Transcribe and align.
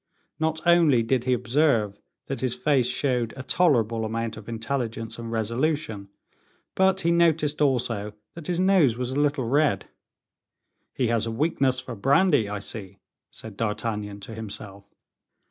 Not 0.39 0.65
only 0.65 1.03
did 1.03 1.25
he 1.25 1.33
observe 1.33 1.99
that 2.25 2.39
his 2.39 2.55
face 2.55 2.87
showed 2.87 3.35
a 3.37 3.43
tolerable 3.43 4.03
amount 4.03 4.35
of 4.35 4.49
intelligence 4.49 5.19
and 5.19 5.31
resolution, 5.31 6.09
but 6.73 7.01
he 7.01 7.11
noticed 7.11 7.61
also 7.61 8.13
that 8.33 8.47
his 8.47 8.59
nose 8.59 8.97
was 8.97 9.11
a 9.11 9.19
little 9.19 9.45
red. 9.47 9.89
"He 10.95 11.09
has 11.09 11.27
a 11.27 11.31
weakness 11.31 11.79
for 11.79 11.93
brandy, 11.93 12.49
I 12.49 12.57
see," 12.57 12.97
said 13.29 13.55
D'Artagnan 13.55 14.21
to 14.21 14.33
himself. 14.33 14.85